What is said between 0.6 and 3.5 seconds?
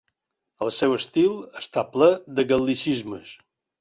El seu estil està ple de gal·licismes.